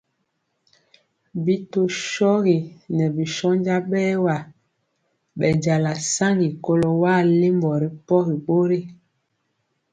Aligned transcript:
Bi 1.43 1.55
tɔ 1.71 1.81
shogi 2.09 2.57
ŋɛɛ 2.95 3.11
bi 3.15 3.23
shónja 3.35 3.75
bɛɛwa 3.89 4.35
bɛnjala 5.39 5.91
saŋgi 6.13 6.47
kɔlo 6.63 6.89
wa 7.01 7.11
alimbɔ 7.21 7.71
ripɔgi 7.81 8.35
bori. 8.45 8.79